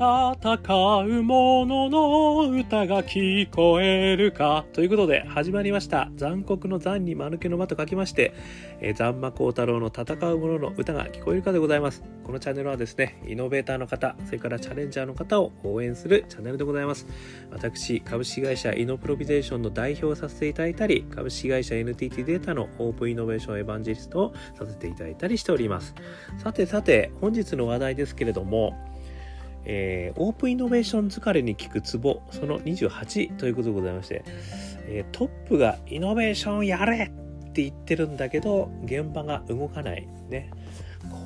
[0.00, 0.06] 戦
[1.04, 4.64] う者のの歌が聞こえるか。
[4.72, 6.08] ということで、始まりました。
[6.16, 8.32] 残酷の残に間抜けの間と書きまして、
[8.80, 12.02] えー、残魔高太郎の戦う者の歌が聞こえるかでございます。
[12.24, 17.06] このチャンネルはですね、イノベーターの方、それからチャレンジャーの方を応援するチャンネルでございます。
[17.50, 25.94] 私、株式会社イノプロビゼーションの代表をさせていただいたり、株式会社 NTT データのオープンイノベーションエヴァンジェリストをさせていただいたりしております。
[26.38, 28.89] さてさて、本日の話題ですけれども、
[29.64, 34.24] えー、オープンイノベーション疲れに効くツボその28ということでございまして、
[34.86, 37.12] えー、トップがイノベーションやれ
[37.50, 40.06] って言ってるんだけど現場が動かない。
[40.28, 40.50] ね。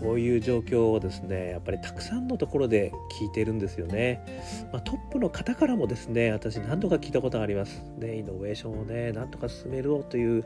[0.00, 4.24] こういう状況をですねやっぱりたくさんのところで聞いてるんですよね、
[4.72, 7.82] まあ、トップの方からもですね私何度か聞いたことがあります。
[7.98, 10.44] ねイノベーションをねなんとか進めろという、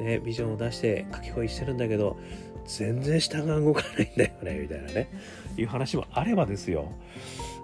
[0.00, 2.16] ね、ビジョンを出して書き込みしてるんだけど
[2.66, 5.08] 全然下が動かないんだよねみたいなね
[5.56, 6.92] いう話もあればですよ。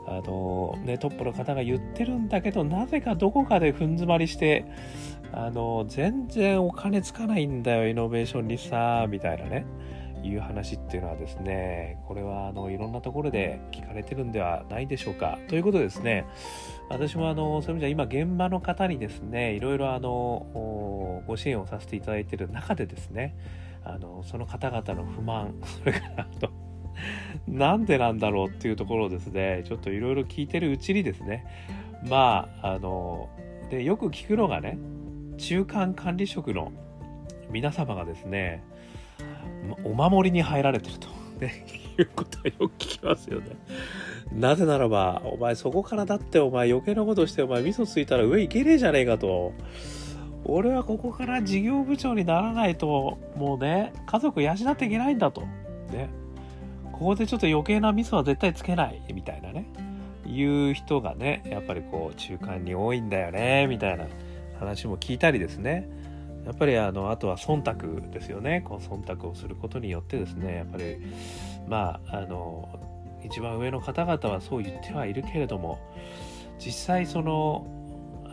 [0.06, 4.64] あのねトップの方が言ってるんだけどなぜかどこかで踏ん詰まりして
[5.32, 9.66] あの全然お金つかないんだよイノベーションにさみたいなね
[10.22, 15.38] いう話っていうのはですねこれはあのいろんなところで聞かれてるんではないでしょうか。
[15.48, 16.24] ということですね。
[16.88, 23.36] 私もあのそういう意味じゃ今現場の方にですねいろいろあのご支援をさせていただいてる中でですね
[23.84, 26.50] あのその方々の不満 それからあの
[27.46, 31.44] なんでなんだろうっていうところをですねちょっといろいろ聞いてるうちにですね
[32.08, 33.28] まああの
[33.70, 34.78] でよく聞くのがね
[35.36, 36.72] 中間管理職の
[37.50, 38.62] 皆様がですね
[39.84, 41.08] お守りに入られてると、
[41.40, 41.64] ね、
[41.98, 43.56] いうことはよく聞きますよね。
[44.32, 49.52] なぜならば、お前そこからだってお前余計なことしてお前味噌ついたら上行けねえじゃねえかと。
[50.44, 55.42] 俺はここから事業部長にならないと、もうね、家族養っていけないんだと。
[55.92, 56.08] ね。
[56.92, 59.66] ここでちょっと余計なミスは絶対つけない、みたいなね。
[60.26, 64.06] いう人がね、やっぱりこう、中間に多いんだよね、みたいな
[64.58, 65.88] 話も聞いたりですね。
[66.44, 68.62] やっぱりあの、あとは忖度ですよね。
[68.64, 70.96] この忖度をすることによってですね、やっぱり、
[71.68, 72.68] まあ、あの、
[73.24, 75.78] 一番上の方々はそう言ってはいるけれども、
[76.58, 77.66] 実際その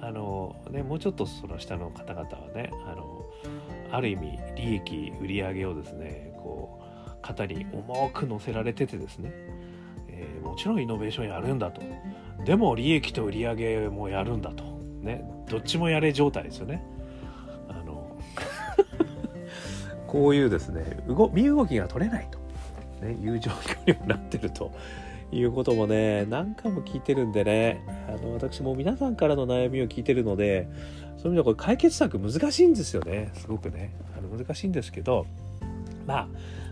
[0.06, 3.26] あのね、もうちょっとその下の方々はねあの
[3.92, 9.32] ある意味利益売り上げをですねこう肩に重く乗せられててですね、
[10.08, 11.82] えー、もちろんイノベーションやるんだと。
[12.46, 14.64] でも利益と売り上げもやるんだと。
[15.02, 16.86] ねどっちもやれ状態ですよね。
[17.68, 18.16] あの
[20.06, 21.00] こういうですね
[21.34, 22.38] 身動きが取れないと、
[23.04, 24.72] ね、いう状況にもなってると。
[25.32, 30.68] いうこともね、何回も聞いてるんでね、あの、私も皆さんからの悩みを聞いてるので、
[31.18, 33.96] そういう意味ではこれ解決策難しいんですよね、すごくね。
[34.18, 35.26] あの難しいんですけど、
[36.06, 36.30] ま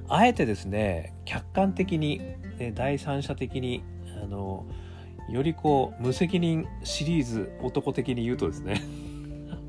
[0.08, 2.20] あ、あえてですね、客観的に、
[2.58, 3.84] ね、第三者的に、
[4.24, 4.66] あの、
[5.30, 8.82] よりこう、無責任シリーズ男的に言うとですね、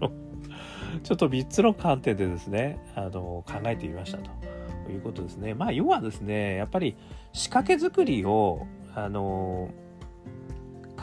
[1.02, 4.53] ちょっと3つの観点でですね、あの、考えてみましたと。
[4.94, 5.54] ということですね。
[5.54, 6.96] まあ、要はですね、やっぱり
[7.32, 9.70] 仕掛け作りを、あの、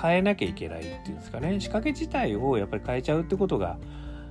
[0.02, 1.60] 変えなきゃいけないっていうんですかね。
[1.60, 3.78] 仕掛け自体をやっぱり変えちゃうってことが、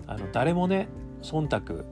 [0.07, 0.89] あの、誰もね、
[1.21, 1.85] 忖度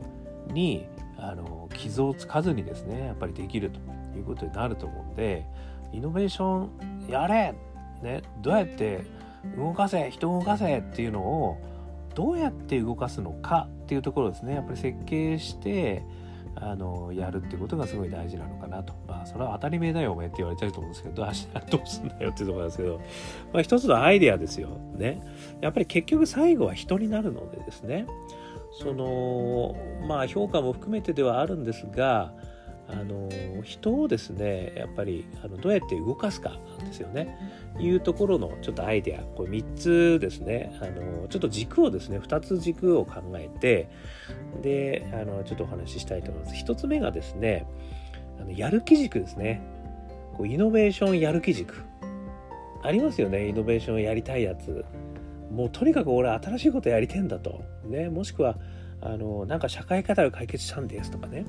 [0.51, 0.87] に、
[1.19, 3.81] あの、傷をつかずにですね、やっぱりできると
[4.17, 5.45] いうことになると思うんで、
[5.93, 7.55] イノベーションやれ
[8.03, 9.05] ね、どうやって
[9.59, 11.59] 動かせ人を動かせっていうのを
[12.15, 16.03] どうやって動かすのかっていうところですねやっぱり設計して
[16.61, 18.93] あのやるってことがすごい大事なのかなと。
[19.07, 23.01] まあそれは当たり前だよお前って言われちゃうと思うんですけど明日どうすんだよっていうところなんですけど、
[23.53, 24.69] まあ、一つのアイデアですよ。
[24.95, 25.23] ね。
[25.61, 28.07] やっぱり結局最後は人になるのでですね。
[28.73, 29.77] その
[30.07, 32.33] まあ評価も含めてではあるんですが
[32.91, 33.29] あの
[33.63, 37.39] 人をですねやっぱりあのどうやって動かすかなんですよね。
[37.79, 39.23] いうところのちょっとアイデア。
[39.37, 40.77] これ3つですね。
[40.81, 43.91] あのちょっと軸をですね2つ軸を考えて
[44.63, 46.65] であのちょっとお話ししたいと思います。
[46.65, 47.67] 1つ目がですね
[48.41, 49.63] あのやる気軸ですね。
[50.37, 51.83] こうイノベーションやる気軸。
[52.83, 53.49] ありますよね。
[53.49, 54.85] イノベーションやりたいやつ。
[55.53, 57.63] もうとにかく俺新しいことやりてんだと。
[57.85, 58.09] ね。
[58.09, 58.57] もしくは
[59.01, 61.45] あのなんか社会課題を解決したんですとかね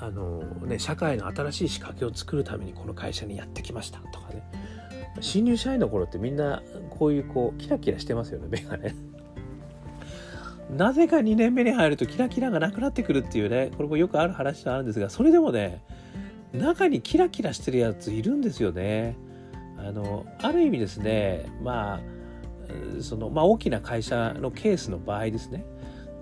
[0.00, 4.42] あのね、社会の新しい仕掛けを作るためにこの会社にやってきましたとかね。
[5.20, 8.94] 新入社員の頃ってみんなこういうこうキラキラしてますよね目がね
[10.70, 15.82] なぜか2年目に入るとキラキラがなくなってくるっていうねこれもよくある話ではあるんですがそれでもね
[16.52, 19.16] 中にキラキラしてるやついるんですよね。
[19.78, 22.00] あのある意味ですねまあ
[23.02, 25.64] そのまあ大きな会社のケースの場合ですね。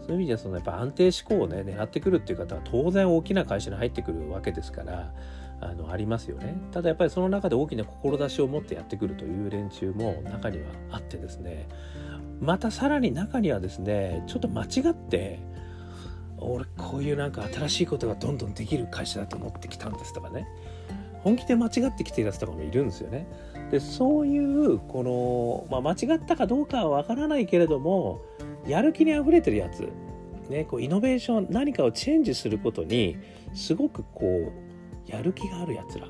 [0.07, 5.13] そういう意味ではそのやっぱ安定志向をね狙ってくるっていう方は当然大きな会社に入ってくるわけですから
[5.61, 11.69] あのありますよねただやっぱりその中で大きな志を持ってやってくるという連中も中にはあってですね
[12.41, 15.41] またさらに中にはですねちょっと間違って
[16.37, 20.47] 俺こういうなんか新しいことがどんどんできる会社だと思ってきたんですとかね
[21.23, 23.27] 本気で間違ってきてるやつとかもいるんですよね。
[23.71, 28.21] でそういうこの、まあ、間違ったかどうかはわからないけれども
[28.67, 29.91] やる気にあふれてるやつ、
[30.49, 33.17] ね、こうイノベーション何かをチェンジすることに
[33.55, 36.07] すごくこうやる気があるやつら。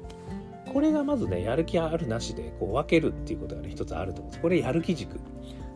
[0.72, 4.42] これがまずねやる気あるなしでこう分けるっていうことがね一つあると思うんです。
[4.42, 5.20] これやる気軸。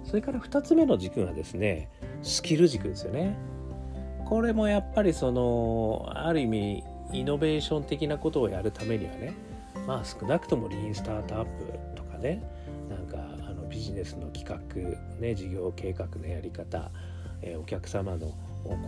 [0.03, 1.89] それから2つ目の軸がですね
[2.23, 3.37] スキル軸ですよね。
[4.25, 9.35] これもやっぱりそのある意味イノベーション的なことをやるためにはね
[9.87, 12.43] まあ少なくともリーンスタートアップとかね
[13.79, 16.91] ビジネスの企画、ね、事業計画のやり方、
[17.43, 18.35] えー、お客様の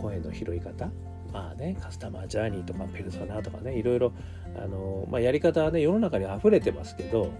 [0.01, 0.91] 声の拾い方
[1.31, 4.11] まあねカスタマージャーニーとかペルソナとかねいろいろ
[4.57, 7.31] あの、まあ、やり方はね世の中に溢れてますけど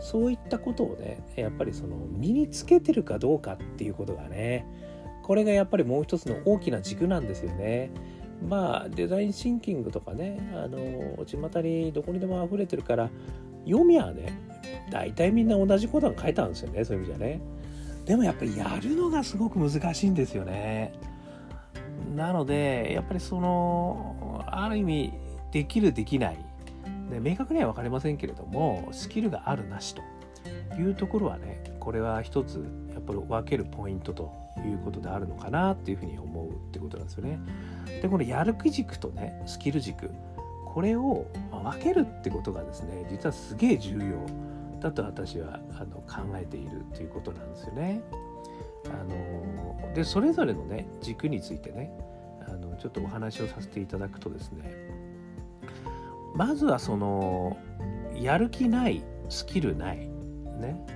[0.00, 4.66] そういったことをねやっぱりその身につけてるかどうかっていうことがね
[5.22, 7.90] これがやっぱりもう一つの大きな軸なんですよね。
[8.46, 13.10] まあデザインシンキングとかねあの巷にどこにでも溢れてるから
[13.64, 14.45] 読みはね
[14.90, 16.84] 大体みんな同じことが書いたんですよね。
[16.84, 17.40] そういう意味じゃね。
[18.04, 20.92] でもやっぱりやるのがすごく難しいんですよね。
[22.14, 25.12] なのでやっぱりそのある意味
[25.50, 26.38] できるできない。
[27.10, 30.02] で明確には分かりませんけれどもスキルがあるなしと。
[30.78, 37.38] いうところはねこれは一つやっぱり分けるポイントということであるのかなっていうふうに思うってことなんですよね。
[38.02, 40.10] でこのやる気軸とねスキル軸
[40.66, 44.46] これを分けるってことがですね実はすげえ重要。
[44.80, 48.02] だと私はあの考えているということなんですよね。
[48.86, 51.90] あのでそれぞれのね軸についてね
[52.46, 54.70] あのちょっとお話をさせていただくとですね
[56.34, 57.56] まずはその
[58.14, 60.08] やる気ないスキルない
[60.60, 60.86] ね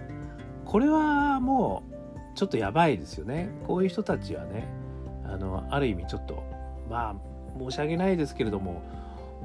[0.65, 4.69] これはもうちょっとやばいですよねこういう人たちはね
[5.25, 6.43] あのある意味ちょっと
[6.89, 7.17] まあ
[7.59, 8.83] 申し訳ないですけれども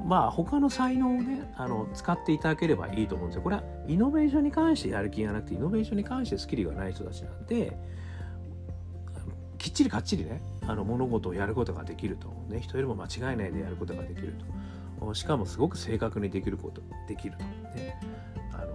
[0.04, 3.42] まあ他の才能をねあの使っていただければいいと思うんですよ。
[3.42, 7.76] これはイノベーションに関してやる気がなくてイノベーションに関してスキルがない人たちなんで
[9.58, 14.34] きっちりかっちりねあの物事をやることができると、ね、人よりも間違いないでやることができる
[15.00, 15.14] と。
[15.14, 17.44] しかもすごく正確にできることできると、
[17.78, 18.00] ね、
[18.52, 18.72] あの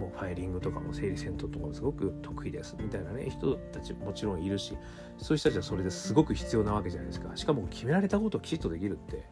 [0.00, 4.74] もうファイリングとかも整理戦闘とかもすごく得意ですみたいなね人たちもちろんいるし
[5.18, 7.36] そういう人たちはそれですごく必要なわけじゃないですか。
[7.36, 9.24] しかも決められたことをきちっとできるって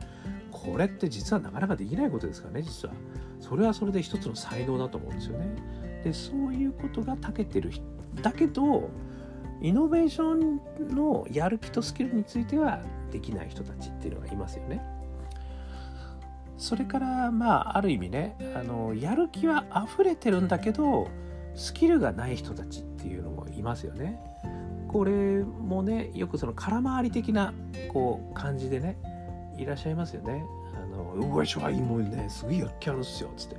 [0.64, 2.94] これって実はなかなかできないことですからね実は。
[3.40, 5.54] それはそれで一つの才能だと思うんですよね。
[6.04, 7.70] でそういうことが長けてる
[8.22, 8.90] だけど
[9.60, 14.82] イノベーションのやる気とスキルについてはできない人たちっていうのがいますよね。
[16.56, 21.08] それからまあある意味ねあのやる気は溢れてるんだけど
[21.54, 24.20] スキルがない人たちっていうのもいますよね。
[24.88, 27.54] これもねよくその空回り的な
[27.92, 28.98] こう感じでね
[29.60, 30.44] いらっしゃいますよね。
[30.74, 33.56] あのうわしょいいもうねすごいやっきゃるんすよつって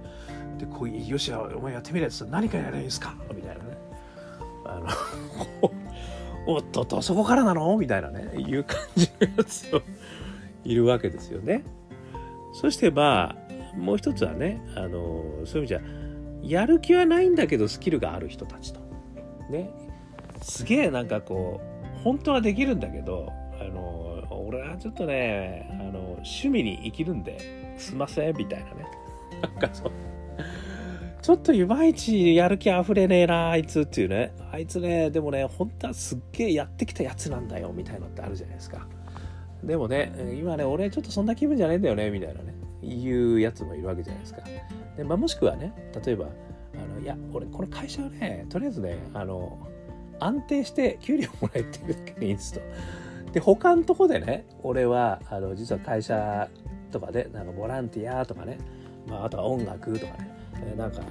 [0.57, 3.15] でこういうよしお前やってみるやつ何かやればいですか？
[3.33, 3.77] みたいなね
[4.65, 4.87] あの
[6.47, 7.77] おっとっとそこからなの？
[7.77, 9.81] みたいなねいう感じのやつを
[10.63, 11.63] いるわけですよね。
[12.53, 13.35] そしてま
[13.75, 15.81] あもう一つはねあのそういう意味じゃ
[16.61, 18.79] やる気はないんだけどスキルがある人たちと。
[19.49, 19.69] ね
[20.41, 21.61] すげえなんかこ
[21.99, 23.90] う本当はできるんだけどあの
[24.51, 28.85] 俺はちょっとねあの趣味に生きるんですいませんみたいなね。
[29.41, 29.91] なんかそう。
[31.21, 34.33] ちょっといまいちやる気あふれねえなあいつっていうね。
[34.51, 38.85] あいつねでもね本当はすっげえやってきたやつなんだよみたいなのってあるじゃないですか。
[39.63, 42.53] でもね今ね俺ちょっとそんな気分じゃねえんだよねみたいなね。
[42.83, 44.41] いうやつもいるわけじゃないですか。
[44.97, 45.71] で、まあ、もしくはね
[46.03, 49.57] 例えばあのいや俺この会社はねとりあえずねあの
[50.19, 52.61] 安定して給料もらえてるだけでいいんですと
[53.33, 56.49] で他のとこでね俺はあの実は会社
[56.91, 58.57] とかでなんかボランティアとかね、
[59.07, 60.35] まあ、あとは音楽とかね
[60.73, 61.01] えなんか、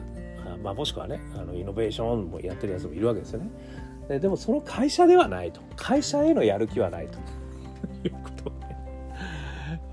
[0.62, 3.50] まあ、もしくはねあのイノベーションもやってるやつもいるわけですよね。
[4.08, 5.60] ででもその会社ではないと。
[5.76, 7.18] 会社へのやる気はないと。
[8.04, 8.56] いうことが、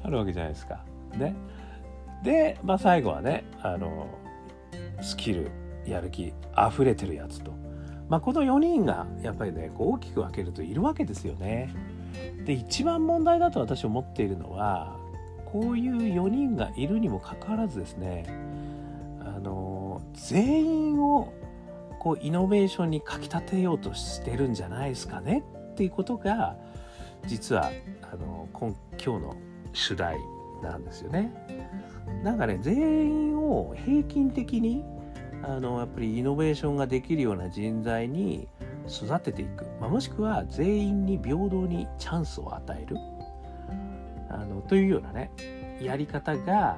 [0.03, 0.83] あるわけじゃないですか。
[1.17, 1.35] ね、
[2.23, 4.07] で、まあ、最後はねあの
[5.01, 5.51] スキル
[5.85, 7.51] やる気溢れてるやつと、
[8.09, 11.73] まあ、この4人がやっぱりね大きく分けるといるわけですよね。
[12.45, 14.97] で一番問題だと私思っているのは
[15.45, 18.25] こういう4人がいるにもかかわらずですね
[19.21, 21.33] あの全員を
[21.99, 26.55] こうイノベーションにかきたてようとしてるんじゃないですかねっていうことが
[27.25, 27.71] 実は
[28.01, 29.35] あの今今日の
[29.73, 30.17] 主題
[30.61, 31.31] なんですよね。
[32.23, 34.83] なんかね全員を平均的に
[35.43, 38.47] あのやっぱりイノベーションができるような人材に
[38.89, 42.97] 育てていく、まあ、もしくは全員に平等にチャンスを与える
[44.29, 45.31] あのというようなね
[45.81, 46.77] やり方が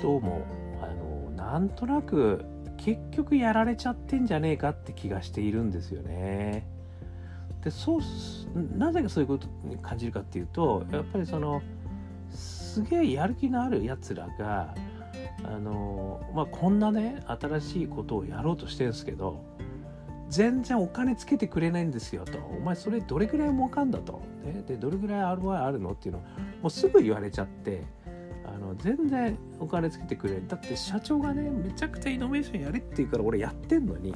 [0.00, 0.46] どうも
[0.82, 2.44] あのなんとなく
[2.76, 6.66] 結局やられちゃってんじゃねえかって気がしているんですよね。
[7.64, 8.00] でそう
[8.78, 11.62] なぜそういうことに感じるかっていうとやっぱりその
[12.30, 14.74] すげえやる気のあるやつらが
[15.42, 19.42] あの、まあ、こんなね新しいことをやろうとしてるんですけど
[20.28, 22.38] 全然お金つけてくれないんですよと。
[22.38, 26.20] お前それどれぐらい儲かんだと、ね、でどれぐらい ROI あるのっていうの
[26.62, 27.82] もうすぐ言われちゃって
[28.44, 34.14] あの全然お金つけてくれだって社長がねめちゃくちゃイノベーションやれって言うから俺やってんのに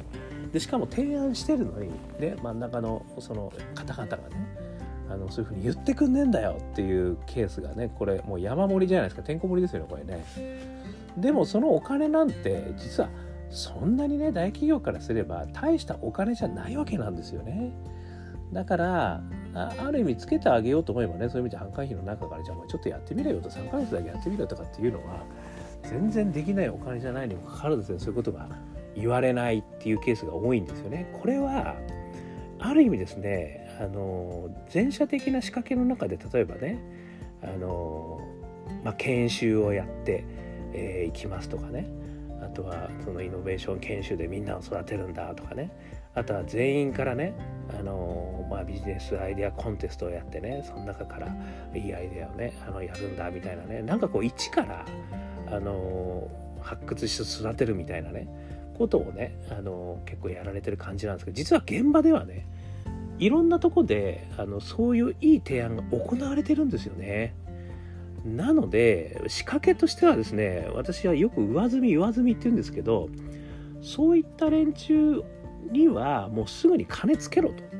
[0.53, 4.71] でしかも提案してるのに、ね、真ん中のその方々がね
[5.09, 9.23] あのそういうふうに言ってくんねえんだよっていうケースがねこれもう山盛りじゃないですか。
[9.23, 10.25] てんこ盛りですよねこれね。
[11.17, 13.11] でもそのお金なんて実は
[13.51, 17.73] そんなにね大企業からすれば大したお金じゃないわけなんですよね。
[18.53, 19.23] だから
[19.55, 25.25] ある意味つけてあげようと思えばねそういう意味で販管費の中からじゃあちょっとやってみれよと3ヶ月だけやってみろとかっていうのは
[25.85, 28.49] 全然できないお金じゃないにもかかわらずそういうことが
[28.97, 31.13] 言われないっていうケースが多いんですよね。
[31.21, 31.77] これは
[32.59, 36.79] ある意味ですねあの前者的な仕掛けの中で例えばね
[37.43, 38.21] あの、
[38.85, 40.25] まあ、研修をやってい、
[40.75, 42.00] えー、きますとかね。
[42.51, 45.71] とはそのイノベーション研修でみんなを育てるんだとかね
[46.15, 47.35] あとは全員からね
[47.79, 51.29] あの、まあ、ビジネスアイデアコンテストをやってねその中から
[51.75, 54.85] いいアイデアをねあのやるんだみたいなねなんかこう一から
[55.47, 56.29] あの
[56.61, 58.29] 発掘して育てるみたいなね
[58.77, 62.47] ことをねあの結構やられてる感じなんですけど実は現場ではね
[63.19, 67.35] いろんなとこであのそういういい提案が行われてるんですよね。
[68.25, 73.09] なので仕掛けとしてはですね私はよく上積み上積みって言うんですけど
[73.83, 75.23] そういった連中
[75.71, 77.71] にはもうすぐに金つけろと。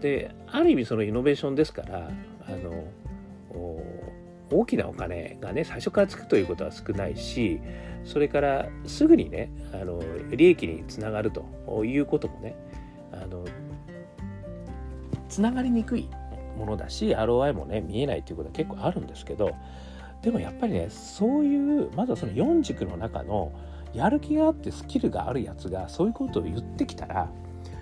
[0.00, 2.10] である意味そのイノベーションですから
[2.46, 2.84] あの
[4.50, 7.58] 大きなお金がね最初からつくということは少ないし
[8.04, 12.54] それからすぐにねあの利益につながるということもね
[13.12, 13.46] あの
[15.28, 16.08] つながりにくい
[16.56, 19.54] ものだし ROI もね見えないということは結構あるんですけど
[20.22, 23.52] でもやっぱりねそういうまずはその4軸の中の
[23.92, 27.30] やる気があってスキルがあるやつがそういうことを言ってきたら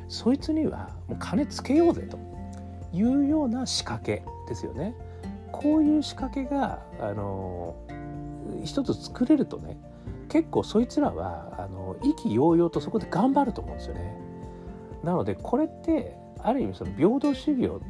[0.08, 2.18] そいつにはもう金つけようぜと
[2.92, 4.94] いうような仕掛けですよね。
[5.50, 7.74] こういう仕掛けがあの
[8.64, 9.78] 一つ作れるとね
[10.28, 14.16] 結構そいつらはあの意気揚々とそこで頑張ると思うんですよね。
[15.02, 17.80] なのでこれってある意味その平等主義を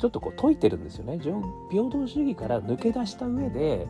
[0.00, 1.18] ちょっとこう解いてるんですよね。
[1.18, 3.86] 平等主義から抜け出した上で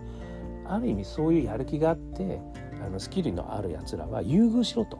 [0.66, 2.40] ある意味そういうやる気があって
[2.84, 4.98] あのスキルのあるやつらは優遇しろと。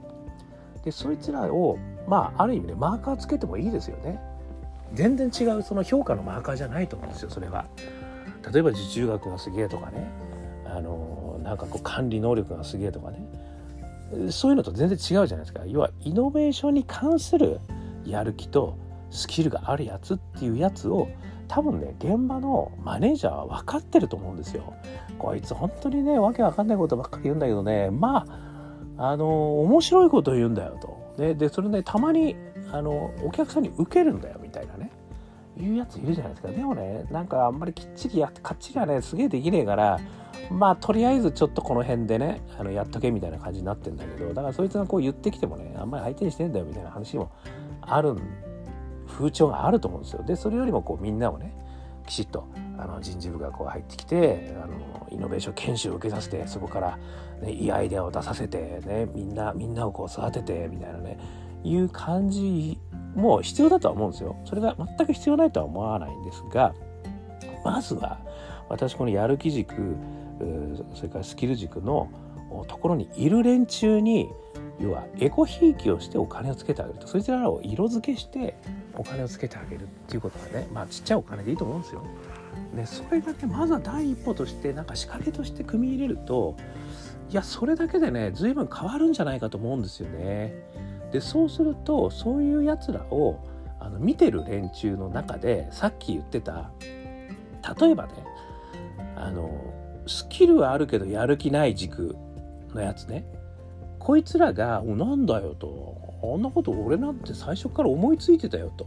[0.84, 4.20] でそいつらをまあある意味でマーカーつけてもいいですよね。
[4.94, 7.66] 全然違うその評価のマーカーじゃないと思うんですよそれは。
[8.52, 10.08] 例えば受注額がすげえとかね
[10.64, 17.60] あのなんかこう管理能力がすげえとかねそういうのと全然違うじゃないですか要はイノベーションに関する
[18.04, 18.78] やる気と
[19.10, 21.08] スキルがあるやつっていうやつを
[21.48, 24.72] 多分ね現場のマネージャーは分かってると思うんですよ。
[25.18, 28.24] こいつ本当にねわけわかんないことばっかり言うんだけどねま
[28.96, 31.14] ああの面白いこと言うんだよと。
[31.16, 32.36] ででそれねたまに
[32.72, 34.90] あのお客さんに受けるんだよみたいなね
[35.58, 36.48] いうやついるじゃないですか。
[36.48, 39.98] でもねなんかあんまりきっちりやってかっちりはねすげえできねえから
[40.50, 47.30] まあとりあえずちょっとこの辺でねあのやっとけみたいな感じになってんだけどだからそいつがこう言ってきてもねあんまり相手にしてんだよみたいな話も
[47.82, 48.20] あるん
[49.10, 50.22] 風潮があると思うんですよ。
[50.22, 51.52] でそれよりもこうみんなをね
[52.06, 52.46] きちっと
[52.78, 56.98] あの人事部がこう入ってきてあのイノベーション研修を受けさせてそこから、
[57.42, 61.18] ね、いいアイデアを出させて、ね、みんなみんなをこう育ててみたいなね
[61.62, 62.78] いう感じ
[63.14, 64.36] も必要だとは思うんですよ。
[64.44, 66.74] それが全く必要ないとは思わないんですが
[67.64, 68.20] まずは
[68.68, 69.96] 私このやる気軸
[70.94, 72.08] それからスキル軸の
[72.66, 74.30] ところにいる連中に
[74.80, 78.56] 要はエコひいきをしてお金をつけてあげるとそいつらを色付けして
[79.00, 82.04] お金をつけてあげるっていうことがねまあちっちゃいお金でいいと思うんですよ。
[82.74, 86.56] ね、それがねまずは第一歩としてなんか仕掛けとして組み入れると
[87.30, 90.54] いやそれだけでね随分変わるんじゃないかと思うんですよね。
[91.12, 93.40] でそうするとそういうやつらを
[93.80, 96.70] あの見てる連中の中でさっき言ってた
[97.80, 98.12] 例えばね
[99.16, 99.50] あの
[100.06, 102.14] スキルはあるけどやる気ない軸
[102.74, 103.24] のやつね
[103.98, 108.86] こいつらが「なんだよ」と「あんなこと俺なんて最初から思いついてたよ」と。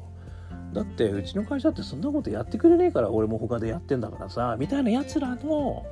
[0.74, 5.86] だってうちの会社ってそんなことやってくれねえから俺も他でやってんだからさみたいなやつらの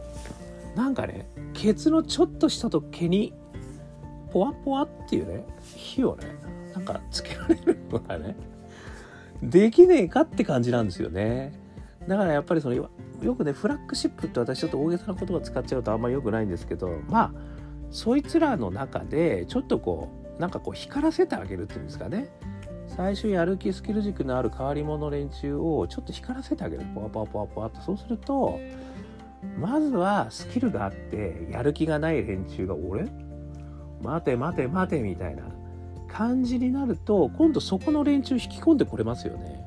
[0.75, 3.31] なんかねケツのちょっとしたと毛に
[4.31, 5.45] ポワポワっていうね
[5.75, 6.35] 火をね
[6.73, 8.35] なんかつけられるのがね
[9.43, 11.53] できねえかって感じなんですよね
[12.07, 12.89] だからやっぱりそのよ
[13.37, 17.31] くねフラッグシップって私ちょっと大げさな言葉使っちゃうとあんまり良くないんですけどまあ
[17.91, 22.29] そいつらの中でちょっとこうなんかこう光らせてあげるっていうんですかね。
[22.87, 26.83] 最初やる気スキル軸のある変わり者連中をちょっと光らせてあげる。
[26.93, 28.59] ポワポワポワポワとそうすると
[29.57, 33.07] まずはスキルがあってやる気がない連中が「俺
[34.01, 35.43] 待て待て待て」みたいな。
[36.11, 39.63] 感じになると今度そこの連中引き込んでこれますよね。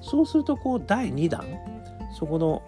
[0.00, 1.44] そうするとこう第2弾
[2.18, 2.60] そこの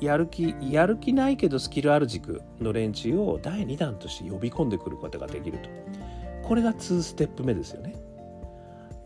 [0.00, 5.70] やる気やる気ないけどスキルある軸の連中を第2弾として呼び込んでくることができると。
[6.50, 7.94] これが2ステップ目ですよね。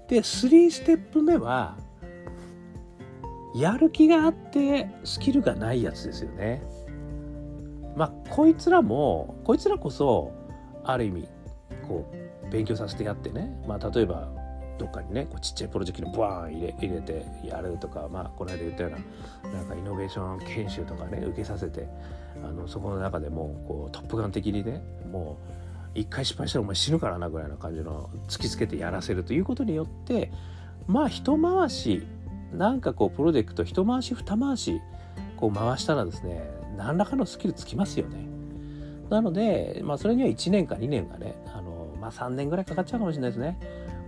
[0.09, 1.77] で3ステップ目は
[3.55, 6.63] やる気があってスキルがないやつですよね。
[7.99, 10.33] まあこいつらもこいつらこそ
[10.85, 11.29] ある意味
[11.87, 12.11] こ
[12.47, 13.55] う勉強させてやってね。
[13.69, 14.33] まあ例えば
[14.79, 21.87] どっかにねこうちっちゃいプロジェクトにバーン入れ入れてやるとか、まあ、この間言ったようななんかイノベーション研修とかね受けさせて
[22.43, 24.83] あのそこの中でもこうトップガン的にね
[25.13, 25.64] もう
[25.95, 30.33] 一回失敗したらお前死ぬからなぐらいな感じの突きつけてやらせるということによって
[30.87, 32.07] まあ一回し
[32.53, 34.81] なんかこうプロジェクト一回し二回し
[35.37, 38.27] こう回したらですね何らかのスキルつきますよね。
[39.11, 43.59] なので、まあ、それには1年か2年がねあの、まあ、3年ぐらいかかっちゃうかもしれないですね。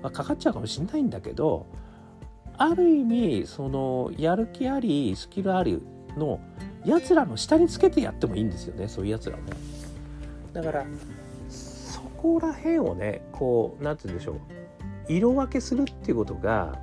[0.03, 1.67] まあ、かかっちゃうかもしれないんだけど
[2.59, 5.81] ある意味そのやる気ありスキルあり
[6.17, 6.41] の
[6.85, 9.43] やつらの下につけてやってもいいんですよねそういうやつらも。
[10.53, 10.87] だから
[12.17, 14.41] こら辺をねこう何て言うんでしょう
[15.09, 16.79] 色分けするっていうことが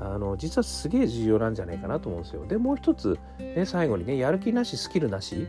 [0.00, 2.46] あの実はすげえ重要なんじゃないかなと思うんですよ。
[2.46, 5.46] でもう一つ、ね、最後にねやる気なしスキルなし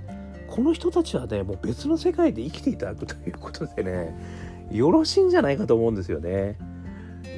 [0.47, 4.13] この人たちはねもう別の世界で生きていただくということでね
[4.69, 6.57] よろしいんじゃないかと思うんですよね。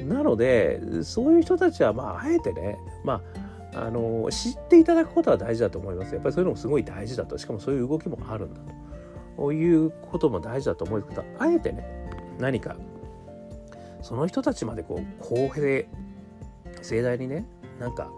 [0.08, 3.22] なのでそういう人たちはまああえてねま
[3.74, 8.83] ああの知っていただくことは大事だと思いますやっぱりそういうのもすごい大事だとしかもそういう動きもあるんだと
[9.38, 11.84] ういうことも大事だと思うんですけどあえてね
[12.38, 12.76] 何か
[14.02, 15.84] その人たちまでこう公平
[16.82, 17.46] 盛大にね
[17.78, 18.10] なんか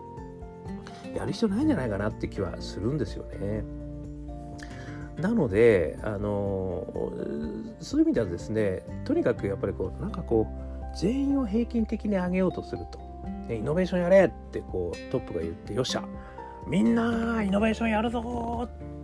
[1.15, 3.65] やる必要ないんじゃないかなって気はするんですよね。
[5.17, 6.87] なのであの
[7.81, 12.99] そういう意味ではですねとにかくやっぱりこうなんかこう全員を平均的に上げようとすると、
[13.49, 16.05] ね、イノベーションやれってこうトップが言ってよっしゃ
[16.67, 18.96] みんなイノベーションやるぞっ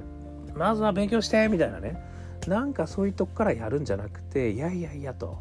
[0.55, 2.03] まずは勉強してみたいなね。
[2.47, 5.39] なんかそういうとこからやるんじゃなくていやいやいやと。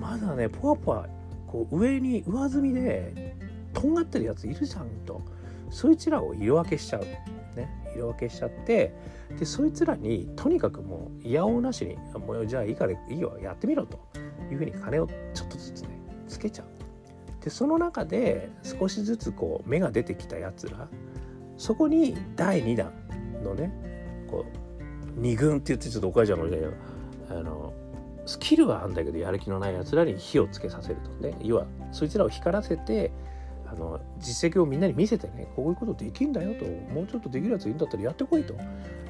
[0.00, 1.06] まだねポワポワ
[1.46, 3.36] こう上に上積みで
[3.72, 5.22] とんがってるやついるじゃんと。
[5.70, 7.04] そいつらを色分けしちゃう、
[7.54, 8.94] ね、色分けしちゃって
[9.38, 13.98] でそいつらにとにかくもういやおうなしにもうじゃあいいからいいよやってみろと。
[14.50, 15.88] いうふうに金をちょっとずつね
[16.26, 16.66] つけちゃう。
[17.44, 20.88] でその中で少しずつこう芽が出てきたやつら
[21.56, 22.92] そこに第2弾
[23.44, 23.72] のね
[24.30, 24.44] こ
[25.16, 27.72] う2軍って言ってちょっとおかしいかもしれないけどあの
[28.26, 31.10] スキルはあるんだけどやる気のないやつらに火をつけさせると。
[31.26, 33.10] ね要はそいつらを光らせて
[33.66, 36.64] あの実績をみんなに見せてねこういうことできんだよと。
[36.92, 38.54] もうちょっとできるやついるんだったらやってこいと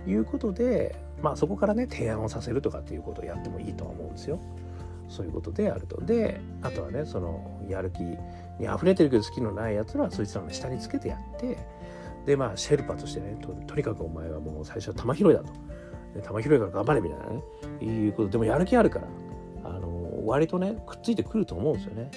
[0.07, 4.39] いうことでまあそこからね提案をさせるとかっていうことをやってもいいとは思うんですよ。
[5.09, 6.01] そういうことであると。
[6.01, 8.17] であとはねそのやる気に
[8.73, 11.59] 溢れてるけど好きのないやつらはそいつらの下につけてやって
[12.29, 15.51] でまあシェルパとしてねとにかくお前はもう最初は玉拾いだと。
[16.23, 17.43] 玉拾いから頑張れみたいなね。
[17.81, 19.09] いうことでもやる気あるから
[19.65, 22.11] あの割とねくっついてくると思うんですよね。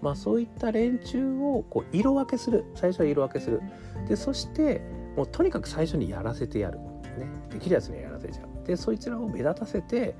[0.00, 2.64] まあそういった連中をこう色分けする。
[2.76, 3.60] 最初は色分けする。
[4.08, 4.82] でそして
[5.16, 8.64] もうとにかく最初にやらせてやる、ね、できるやつにはやらせちゃう。
[8.64, 10.14] でそいつらを目立たせて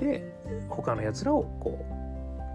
[0.00, 0.34] で
[0.68, 1.99] 他のやつらをこう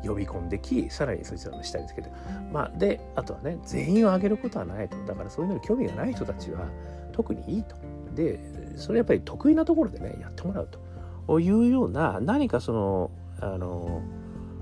[0.06, 2.10] 呼び込んできさらにそいつらの下につけて
[2.52, 4.98] まあであとはね全員を上げることはないと。
[5.06, 6.68] だからそういうのに興味がない人たちは
[7.12, 7.76] 特にいいと。
[8.14, 8.40] で
[8.78, 11.40] それやっぱり得意なところでねやってもらうと。
[11.40, 14.04] いうような何かそのあの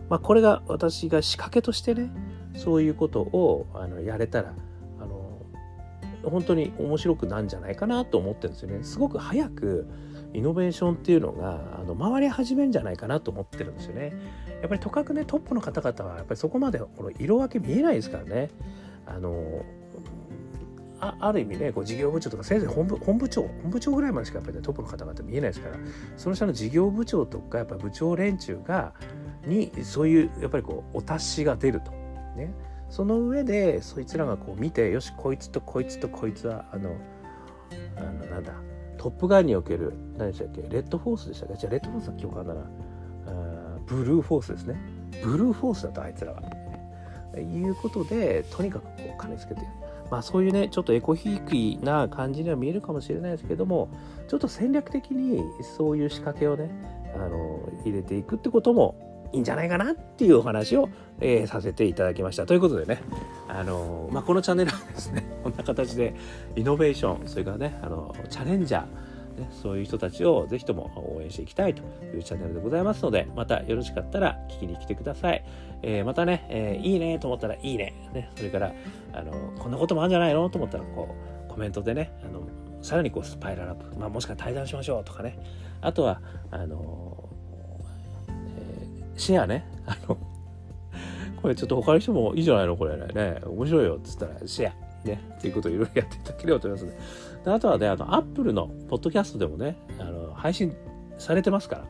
[0.10, 2.10] まあこれが私が仕掛けとしてね
[2.56, 4.54] そういうことをあのやれたら
[5.00, 5.42] あの
[6.24, 8.84] 本当に面白くなんじゃないかなと思ってるんですよね。
[8.84, 9.88] すごく早く
[10.34, 14.14] イノベーションっていうのがあの回り始めんじゃないかなと思ってるんですよね。
[14.62, 18.50] やっぱりとかくねトップの方々はやっぱりそこまでこの色分け見えないですからね。
[19.06, 19.64] あの
[21.04, 25.78] あある意味ねこう事業部長とかせいぜい本部本部長本部長ぐらいまでしかやっぱり、ね、トップの方々見えないですから
[26.16, 28.94] その下の事業部長とかやっぱ部長連中が
[29.46, 31.92] にそういうやっぱりこうお達しが出ると
[32.38, 32.54] ね
[32.90, 36.96] その上でそいつらがこう見てよしこいつとこいつとこいつはあの
[37.98, 38.54] あのなんだ
[39.04, 42.62] トップガンにおける何でしたっけレッドフォースでしたっけじゃあレッドフォースは記憶あんだな。
[43.86, 44.78] ブルーフォースですね。
[45.22, 46.42] ブルーフォースだとあいつらは。
[47.38, 49.62] いうことでとにかくこう金つけて。
[50.10, 53.90] まあそういうねちょっとエコひいきな感じには見えるかもしれないですけども
[54.30, 55.42] ちょっと戦略的に
[55.76, 56.70] そういう仕掛けをね
[57.16, 60.88] あの入れていくってこともいいんじゃないかなっていうお話を、
[61.20, 62.46] えー、させていただきました。
[62.46, 63.02] ということでね、
[63.50, 66.14] あのまあ、このチャンネルはですね、 こんな形で
[66.56, 68.82] イノベーション、それからね、あのチャレンジャー、
[69.40, 71.82] ね、そういう人たちをぜひとも応援していきたいと
[72.16, 75.44] いうチャンネルでございますので、またよろしかったら聞きに来てください。
[75.82, 77.94] えー、またね、えー、いいねと思ったらいいね。
[78.14, 78.74] ね、それから、
[79.12, 81.10] あの、こんなこともあるんじゃないのと思ったら、こ
[81.48, 82.42] う、コメントでね、あの、
[82.82, 85.38] さらにこうスパイラルアップ、まあ、もしくは対談しましょうとかね。
[85.82, 87.30] あとは、あの、
[88.28, 89.66] えー、シェアね。
[89.86, 90.18] あの、
[91.44, 92.76] これちょっと他の人もいいじゃないの？
[92.76, 93.40] これね。
[93.46, 94.74] 面白いよっつったらシェア。
[95.04, 96.98] ね、っていうことをいろいろやっていただければと思いますね。
[97.44, 100.74] であとはね、あの、アップルのポッドキャストでもね、あの、配信
[101.18, 101.86] されてますから。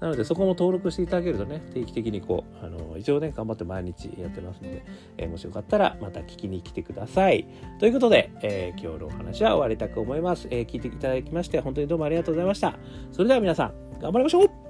[0.00, 4.84] なので、そこも登録していただけるとね、定期的にこう、あの、一応ね、頑張って毎日やってますので、
[5.16, 7.46] えー、もしよかったらまた聞きに来てください。
[7.78, 10.46] ということで、えー、今日のお話は終わりたく思います。
[10.50, 12.78] えー、聞いていただきまして、本当にどうもありがとうございました。
[13.10, 14.69] それでは皆さん、頑張りましょう